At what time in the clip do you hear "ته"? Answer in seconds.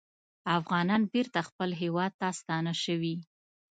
2.19-2.27